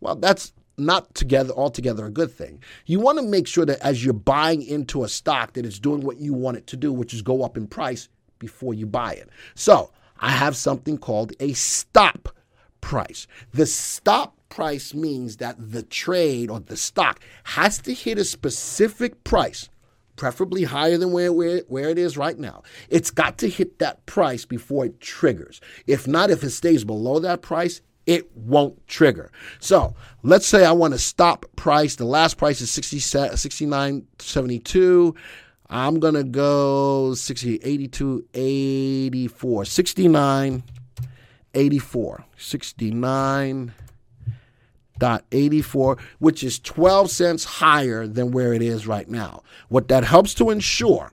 Well, 0.00 0.16
that's 0.16 0.52
not 0.76 1.14
together 1.14 1.52
altogether 1.54 2.06
a 2.06 2.10
good 2.10 2.30
thing. 2.30 2.62
You 2.86 3.00
want 3.00 3.18
to 3.18 3.24
make 3.24 3.46
sure 3.46 3.66
that 3.66 3.80
as 3.80 4.04
you're 4.04 4.14
buying 4.14 4.62
into 4.62 5.04
a 5.04 5.08
stock 5.08 5.52
that 5.54 5.66
it's 5.66 5.78
doing 5.78 6.02
what 6.02 6.18
you 6.18 6.34
want 6.34 6.56
it 6.56 6.66
to 6.68 6.76
do, 6.76 6.92
which 6.92 7.14
is 7.14 7.22
go 7.22 7.42
up 7.42 7.56
in 7.56 7.66
price 7.66 8.08
before 8.38 8.74
you 8.74 8.86
buy 8.86 9.14
it. 9.14 9.28
So, 9.54 9.90
I 10.20 10.30
have 10.30 10.56
something 10.56 10.98
called 10.98 11.32
a 11.40 11.52
stop 11.52 12.28
price. 12.80 13.26
The 13.52 13.66
stop 13.66 14.36
price 14.48 14.94
means 14.94 15.38
that 15.38 15.56
the 15.58 15.82
trade 15.82 16.50
or 16.50 16.60
the 16.60 16.76
stock 16.76 17.20
has 17.42 17.78
to 17.78 17.92
hit 17.92 18.18
a 18.18 18.24
specific 18.24 19.24
price, 19.24 19.68
preferably 20.16 20.64
higher 20.64 20.96
than 20.96 21.12
where, 21.12 21.32
where, 21.32 21.58
where 21.68 21.88
it 21.88 21.98
is 21.98 22.16
right 22.16 22.38
now. 22.38 22.62
It's 22.88 23.10
got 23.10 23.38
to 23.38 23.48
hit 23.48 23.80
that 23.80 24.06
price 24.06 24.44
before 24.44 24.86
it 24.86 25.00
triggers. 25.00 25.60
If 25.86 26.06
not, 26.06 26.30
if 26.30 26.44
it 26.44 26.50
stays 26.50 26.84
below 26.84 27.18
that 27.18 27.42
price, 27.42 27.80
it 28.06 28.34
won't 28.36 28.86
trigger. 28.86 29.32
So 29.60 29.94
let's 30.22 30.46
say 30.46 30.64
I 30.64 30.72
want 30.72 30.94
to 30.94 30.98
stop 30.98 31.44
price. 31.56 31.96
The 31.96 32.04
last 32.04 32.38
price 32.38 32.60
is 32.60 32.70
60, 32.70 32.98
69.72. 32.98 35.16
I'm 35.70 35.98
going 35.98 36.14
to 36.14 36.24
go 36.24 37.14
60, 37.14 37.60
82, 37.62 38.26
84, 38.34 39.64
69, 39.64 40.62
84, 41.54 42.24
69 42.36 43.72
84, 45.32 45.98
which 46.18 46.42
is 46.42 46.58
12 46.58 47.10
cents 47.10 47.44
higher 47.44 48.06
than 48.06 48.30
where 48.30 48.52
it 48.52 48.62
is 48.62 48.86
right 48.86 49.08
now. 49.08 49.42
What 49.68 49.88
that 49.88 50.04
helps 50.04 50.34
to 50.34 50.50
ensure 50.50 51.12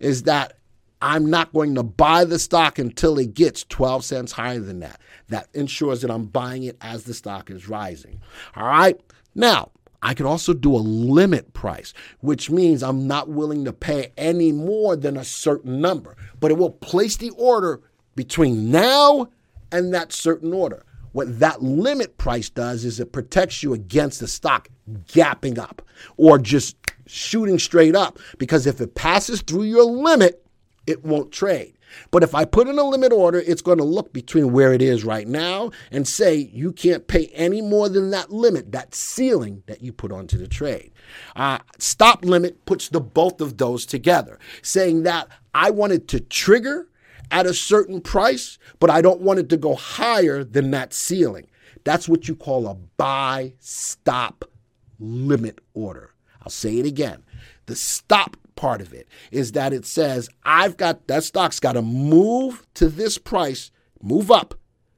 is 0.00 0.24
that 0.24 0.54
I'm 1.02 1.28
not 1.28 1.52
going 1.52 1.74
to 1.74 1.82
buy 1.82 2.24
the 2.24 2.38
stock 2.38 2.78
until 2.78 3.18
it 3.18 3.34
gets 3.34 3.64
12 3.64 4.04
cents 4.04 4.32
higher 4.32 4.60
than 4.60 4.78
that. 4.80 5.00
That 5.28 5.48
ensures 5.52 6.00
that 6.02 6.10
I'm 6.12 6.26
buying 6.26 6.62
it 6.62 6.76
as 6.80 7.02
the 7.04 7.12
stock 7.12 7.50
is 7.50 7.68
rising. 7.68 8.20
All 8.54 8.68
right. 8.68 8.98
Now, 9.34 9.72
I 10.00 10.14
could 10.14 10.26
also 10.26 10.54
do 10.54 10.74
a 10.74 10.78
limit 10.78 11.54
price, 11.54 11.92
which 12.20 12.50
means 12.50 12.84
I'm 12.84 13.08
not 13.08 13.28
willing 13.28 13.64
to 13.64 13.72
pay 13.72 14.12
any 14.16 14.52
more 14.52 14.94
than 14.94 15.16
a 15.16 15.24
certain 15.24 15.80
number, 15.80 16.16
but 16.38 16.52
it 16.52 16.58
will 16.58 16.70
place 16.70 17.16
the 17.16 17.30
order 17.30 17.80
between 18.14 18.70
now 18.70 19.28
and 19.72 19.92
that 19.92 20.12
certain 20.12 20.52
order. 20.52 20.84
What 21.10 21.40
that 21.40 21.62
limit 21.62 22.16
price 22.16 22.48
does 22.48 22.84
is 22.84 23.00
it 23.00 23.12
protects 23.12 23.62
you 23.62 23.74
against 23.74 24.20
the 24.20 24.28
stock 24.28 24.68
gapping 25.08 25.58
up 25.58 25.82
or 26.16 26.38
just 26.38 26.76
shooting 27.06 27.58
straight 27.58 27.96
up 27.96 28.18
because 28.38 28.66
if 28.66 28.80
it 28.80 28.94
passes 28.94 29.42
through 29.42 29.64
your 29.64 29.84
limit, 29.84 30.41
it 30.86 31.04
won't 31.04 31.32
trade. 31.32 31.78
But 32.10 32.22
if 32.22 32.34
I 32.34 32.44
put 32.44 32.68
in 32.68 32.78
a 32.78 32.84
limit 32.84 33.12
order, 33.12 33.40
it's 33.40 33.62
going 33.62 33.78
to 33.78 33.84
look 33.84 34.12
between 34.12 34.52
where 34.52 34.72
it 34.72 34.82
is 34.82 35.04
right 35.04 35.28
now 35.28 35.70
and 35.90 36.08
say 36.08 36.34
you 36.34 36.72
can't 36.72 37.06
pay 37.06 37.26
any 37.28 37.60
more 37.60 37.88
than 37.88 38.10
that 38.10 38.30
limit, 38.30 38.72
that 38.72 38.94
ceiling 38.94 39.62
that 39.66 39.82
you 39.82 39.92
put 39.92 40.12
onto 40.12 40.38
the 40.38 40.48
trade. 40.48 40.92
Uh, 41.36 41.58
stop 41.78 42.24
limit 42.24 42.64
puts 42.64 42.88
the 42.88 43.00
both 43.00 43.40
of 43.40 43.58
those 43.58 43.84
together, 43.84 44.38
saying 44.62 45.02
that 45.02 45.28
I 45.54 45.70
wanted 45.70 46.08
to 46.08 46.20
trigger 46.20 46.88
at 47.30 47.46
a 47.46 47.54
certain 47.54 48.00
price, 48.00 48.58
but 48.78 48.90
I 48.90 49.00
don't 49.00 49.20
want 49.20 49.38
it 49.38 49.48
to 49.50 49.56
go 49.56 49.74
higher 49.74 50.44
than 50.44 50.70
that 50.72 50.92
ceiling. 50.92 51.46
That's 51.84 52.08
what 52.08 52.28
you 52.28 52.36
call 52.36 52.66
a 52.66 52.74
buy 52.74 53.54
stop 53.58 54.44
limit 54.98 55.60
order. 55.74 56.14
I'll 56.42 56.50
say 56.50 56.78
it 56.78 56.86
again. 56.86 57.22
The 57.66 57.76
stop 57.76 58.36
part 58.62 58.80
of 58.80 58.92
it 58.94 59.08
is 59.32 59.50
that 59.52 59.72
it 59.72 59.84
says, 59.84 60.28
I've 60.44 60.76
got 60.76 61.08
that 61.08 61.24
stock's 61.24 61.58
got 61.58 61.72
to 61.72 61.82
move 61.82 62.64
to 62.74 62.88
this 62.88 63.18
price, 63.18 63.72
move 64.00 64.30
up 64.30 64.54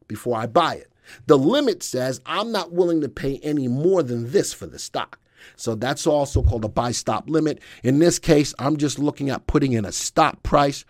before 0.07 0.37
I 0.37 0.45
buy 0.45 0.75
it. 0.75 0.93
The 1.27 1.39
limit 1.39 1.83
says, 1.83 2.21
I'm 2.27 2.53
not 2.53 2.73
willing 2.73 3.01
to 3.01 3.09
pay 3.09 3.39
any 3.43 3.67
more 3.67 4.03
than 4.03 4.33
this 4.33 4.53
for 4.53 4.67
the 4.67 4.79
stock. 4.79 5.19
So 5.57 5.75
that's 5.75 6.07
also 6.07 6.43
called 6.43 6.67
a 6.67 6.69
buy 6.69 6.93
stop 6.93 7.31
limit. 7.31 7.59
In 7.83 8.01
this 8.01 8.19
case, 8.19 8.53
I'm 8.59 8.77
just 8.77 8.99
looking 8.99 9.31
at 9.31 9.47
putting 9.47 9.73
in 9.73 9.87
a 9.87 9.93
stop 9.93 10.43
price 10.43 10.85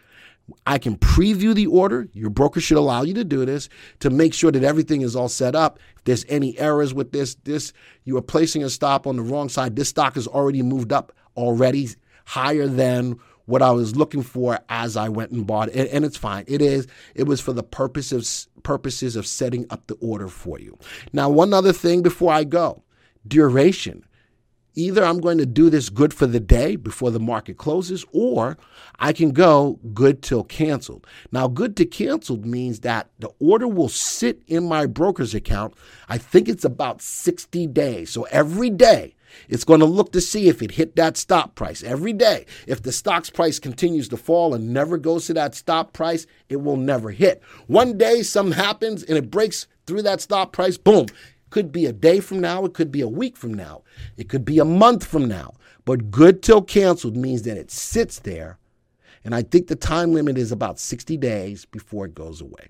I 0.66 0.76
can 0.76 0.96
preview 0.96 1.54
the 1.54 1.68
order. 1.68 2.08
Your 2.12 2.28
broker 2.28 2.60
should 2.60 2.76
allow 2.76 3.02
you 3.02 3.14
to 3.14 3.24
do 3.24 3.46
this 3.46 3.70
to 4.00 4.10
make 4.10 4.34
sure 4.34 4.52
that 4.52 4.62
everything 4.62 5.00
is 5.00 5.16
all 5.16 5.30
set 5.30 5.54
up. 5.54 5.78
If 5.96 6.04
there's 6.04 6.26
any 6.28 6.58
errors 6.58 6.92
with 6.92 7.12
this, 7.12 7.36
this 7.44 7.72
you 8.04 8.18
are 8.18 8.22
placing 8.22 8.62
a 8.62 8.68
stop 8.68 9.06
on 9.06 9.16
the 9.16 9.22
wrong 9.22 9.48
side. 9.48 9.74
This 9.74 9.88
stock 9.88 10.16
has 10.16 10.26
already 10.26 10.60
moved 10.60 10.92
up 10.92 11.12
already 11.36 11.88
higher 12.24 12.66
than 12.66 13.18
what 13.46 13.62
I 13.62 13.70
was 13.72 13.96
looking 13.96 14.22
for 14.22 14.58
as 14.68 14.96
I 14.96 15.08
went 15.08 15.30
and 15.30 15.46
bought 15.46 15.68
it. 15.68 15.90
And 15.92 16.04
it's 16.04 16.16
fine. 16.16 16.44
It 16.46 16.62
is. 16.62 16.86
It 17.14 17.24
was 17.24 17.40
for 17.40 17.52
the 17.52 17.62
purposes 17.62 18.48
purposes 18.62 19.14
of 19.14 19.26
setting 19.26 19.66
up 19.70 19.86
the 19.86 19.94
order 19.96 20.28
for 20.28 20.58
you. 20.58 20.78
Now, 21.12 21.28
one 21.28 21.52
other 21.52 21.72
thing 21.72 22.02
before 22.02 22.32
I 22.32 22.44
go. 22.44 22.82
Duration. 23.26 24.04
Either 24.76 25.04
I'm 25.04 25.20
going 25.20 25.38
to 25.38 25.46
do 25.46 25.70
this 25.70 25.88
good 25.88 26.12
for 26.12 26.26
the 26.26 26.40
day 26.40 26.74
before 26.74 27.12
the 27.12 27.20
market 27.20 27.58
closes, 27.58 28.04
or 28.10 28.58
I 28.98 29.12
can 29.12 29.30
go 29.30 29.78
good 29.92 30.20
till 30.20 30.42
canceled. 30.42 31.06
Now, 31.30 31.46
good 31.46 31.76
to 31.76 31.84
canceled 31.84 32.44
means 32.44 32.80
that 32.80 33.08
the 33.20 33.30
order 33.38 33.68
will 33.68 33.88
sit 33.88 34.42
in 34.48 34.66
my 34.66 34.86
broker's 34.86 35.32
account. 35.32 35.74
I 36.08 36.18
think 36.18 36.48
it's 36.48 36.64
about 36.64 37.00
60 37.00 37.68
days. 37.68 38.10
So 38.10 38.24
every 38.32 38.68
day, 38.68 39.14
it's 39.48 39.64
going 39.64 39.80
to 39.80 39.86
look 39.86 40.12
to 40.12 40.20
see 40.20 40.48
if 40.48 40.62
it 40.62 40.72
hit 40.72 40.96
that 40.96 41.16
stop 41.16 41.54
price 41.54 41.82
every 41.82 42.12
day. 42.12 42.46
If 42.66 42.82
the 42.82 42.92
stock's 42.92 43.30
price 43.30 43.58
continues 43.58 44.08
to 44.08 44.16
fall 44.16 44.54
and 44.54 44.72
never 44.72 44.98
goes 44.98 45.26
to 45.26 45.34
that 45.34 45.54
stop 45.54 45.92
price, 45.92 46.26
it 46.48 46.62
will 46.62 46.76
never 46.76 47.10
hit. 47.10 47.42
One 47.66 47.98
day 47.98 48.22
something 48.22 48.56
happens 48.56 49.02
and 49.02 49.18
it 49.18 49.30
breaks 49.30 49.66
through 49.86 50.02
that 50.02 50.20
stop 50.20 50.52
price, 50.52 50.76
boom, 50.76 51.06
could 51.50 51.70
be 51.70 51.86
a 51.86 51.92
day 51.92 52.20
from 52.20 52.40
now, 52.40 52.64
it 52.64 52.74
could 52.74 52.90
be 52.90 53.00
a 53.00 53.08
week 53.08 53.36
from 53.36 53.54
now, 53.54 53.82
it 54.16 54.28
could 54.28 54.44
be 54.44 54.58
a 54.58 54.64
month 54.64 55.04
from 55.04 55.26
now. 55.26 55.54
But 55.84 56.10
good 56.10 56.42
till 56.42 56.62
canceled 56.62 57.16
means 57.16 57.42
that 57.42 57.58
it 57.58 57.70
sits 57.70 58.18
there. 58.18 58.58
And 59.24 59.34
I 59.34 59.42
think 59.42 59.68
the 59.68 59.76
time 59.76 60.12
limit 60.12 60.36
is 60.38 60.52
about 60.52 60.78
60 60.78 61.16
days 61.16 61.64
before 61.64 62.06
it 62.06 62.14
goes 62.14 62.40
away. 62.40 62.66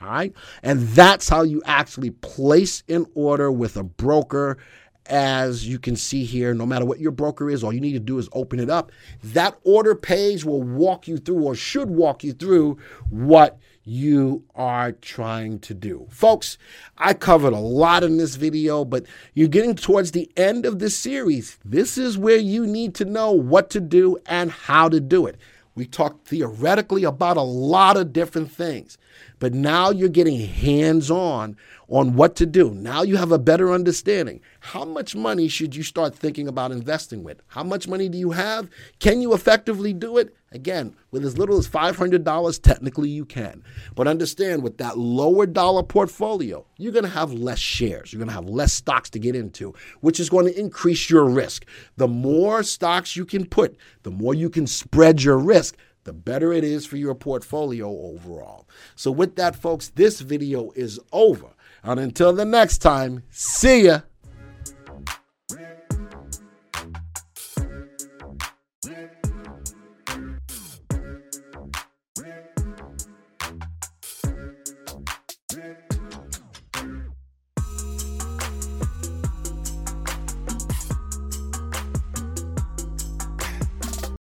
All 0.00 0.08
right. 0.08 0.32
And 0.62 0.88
that's 0.88 1.28
how 1.28 1.42
you 1.42 1.62
actually 1.64 2.10
place 2.10 2.82
an 2.88 3.06
order 3.14 3.52
with 3.52 3.76
a 3.76 3.84
broker. 3.84 4.58
As 5.06 5.66
you 5.66 5.78
can 5.80 5.96
see 5.96 6.24
here, 6.24 6.54
no 6.54 6.64
matter 6.64 6.84
what 6.84 7.00
your 7.00 7.10
broker 7.10 7.50
is, 7.50 7.64
all 7.64 7.72
you 7.72 7.80
need 7.80 7.94
to 7.94 8.00
do 8.00 8.18
is 8.18 8.28
open 8.32 8.60
it 8.60 8.70
up. 8.70 8.92
That 9.24 9.58
order 9.64 9.94
page 9.94 10.44
will 10.44 10.62
walk 10.62 11.08
you 11.08 11.18
through, 11.18 11.42
or 11.42 11.54
should 11.56 11.90
walk 11.90 12.22
you 12.22 12.32
through, 12.32 12.78
what 13.10 13.58
you 13.84 14.44
are 14.54 14.92
trying 14.92 15.58
to 15.58 15.74
do. 15.74 16.06
Folks, 16.08 16.56
I 16.98 17.14
covered 17.14 17.52
a 17.52 17.58
lot 17.58 18.04
in 18.04 18.16
this 18.16 18.36
video, 18.36 18.84
but 18.84 19.04
you're 19.34 19.48
getting 19.48 19.74
towards 19.74 20.12
the 20.12 20.30
end 20.36 20.64
of 20.64 20.78
this 20.78 20.96
series. 20.96 21.58
This 21.64 21.98
is 21.98 22.16
where 22.16 22.36
you 22.36 22.64
need 22.64 22.94
to 22.96 23.04
know 23.04 23.32
what 23.32 23.70
to 23.70 23.80
do 23.80 24.18
and 24.26 24.52
how 24.52 24.88
to 24.88 25.00
do 25.00 25.26
it. 25.26 25.36
We 25.74 25.86
talked 25.86 26.28
theoretically 26.28 27.02
about 27.02 27.38
a 27.38 27.42
lot 27.42 27.96
of 27.96 28.12
different 28.12 28.52
things, 28.52 28.98
but 29.38 29.54
now 29.54 29.90
you're 29.90 30.10
getting 30.10 30.38
hands 30.38 31.10
on 31.10 31.56
on 31.92 32.14
what 32.14 32.34
to 32.36 32.46
do. 32.46 32.70
Now 32.70 33.02
you 33.02 33.16
have 33.16 33.32
a 33.32 33.38
better 33.38 33.70
understanding. 33.70 34.40
How 34.60 34.82
much 34.82 35.14
money 35.14 35.46
should 35.46 35.76
you 35.76 35.82
start 35.82 36.14
thinking 36.14 36.48
about 36.48 36.72
investing 36.72 37.22
with? 37.22 37.42
How 37.48 37.62
much 37.62 37.86
money 37.86 38.08
do 38.08 38.16
you 38.16 38.30
have? 38.30 38.70
Can 38.98 39.20
you 39.20 39.34
effectively 39.34 39.92
do 39.92 40.16
it? 40.16 40.34
Again, 40.52 40.96
with 41.10 41.22
as 41.22 41.36
little 41.36 41.58
as 41.58 41.68
$500, 41.68 42.62
technically 42.62 43.10
you 43.10 43.26
can. 43.26 43.62
But 43.94 44.08
understand 44.08 44.62
with 44.62 44.78
that 44.78 44.96
lower 44.96 45.44
dollar 45.44 45.82
portfolio, 45.82 46.66
you're 46.78 46.92
going 46.92 47.04
to 47.04 47.10
have 47.10 47.34
less 47.34 47.58
shares. 47.58 48.10
You're 48.10 48.20
going 48.20 48.28
to 48.28 48.34
have 48.34 48.48
less 48.48 48.72
stocks 48.72 49.10
to 49.10 49.18
get 49.18 49.36
into, 49.36 49.74
which 50.00 50.18
is 50.18 50.30
going 50.30 50.46
to 50.46 50.58
increase 50.58 51.10
your 51.10 51.26
risk. 51.26 51.66
The 51.98 52.08
more 52.08 52.62
stocks 52.62 53.16
you 53.16 53.26
can 53.26 53.44
put, 53.44 53.76
the 54.02 54.10
more 54.10 54.34
you 54.34 54.48
can 54.48 54.66
spread 54.66 55.22
your 55.22 55.38
risk, 55.38 55.76
the 56.04 56.12
better 56.12 56.52
it 56.52 56.64
is 56.64 56.84
for 56.84 56.96
your 56.96 57.14
portfolio 57.14 57.88
overall. 57.88 58.66
So, 58.96 59.10
with 59.10 59.36
that, 59.36 59.54
folks, 59.54 59.90
this 59.90 60.20
video 60.20 60.72
is 60.74 60.98
over. 61.12 61.54
And 61.84 61.98
until 61.98 62.32
the 62.32 62.44
next 62.44 62.78
time, 62.78 63.24
see 63.30 63.86
ya. 63.86 64.00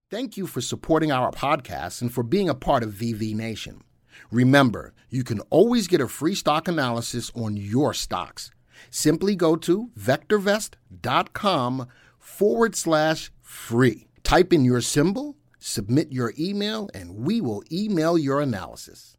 Thank 0.09 0.37
you 0.37 0.47
for 0.47 0.59
supporting 0.59 1.11
our 1.11 1.31
podcast 1.31 2.01
and 2.01 2.13
for 2.13 2.23
being 2.23 2.49
a 2.49 2.55
part 2.55 2.83
of 2.83 2.91
VV 2.91 3.35
Nation. 3.35 3.83
Remember, 4.31 4.93
you 5.09 5.23
can 5.23 5.39
always 5.49 5.87
get 5.87 6.01
a 6.01 6.07
free 6.07 6.35
stock 6.35 6.67
analysis 6.67 7.31
on 7.35 7.57
your 7.57 7.93
stocks. 7.93 8.51
Simply 8.91 9.35
go 9.35 9.55
to 9.57 9.89
vectorvest.com 9.99 11.87
forward 12.17 12.75
slash 12.75 13.31
free. 13.41 14.07
Type 14.23 14.53
in 14.53 14.63
your 14.63 14.81
symbol, 14.81 15.35
submit 15.57 16.11
your 16.11 16.33
email, 16.37 16.89
and 16.93 17.15
we 17.15 17.41
will 17.41 17.63
email 17.71 18.17
your 18.17 18.39
analysis. 18.39 19.17